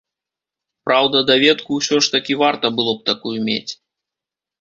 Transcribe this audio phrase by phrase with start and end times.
[0.87, 3.71] Праўда, даведку ўсё ж такі варта было б такую мець.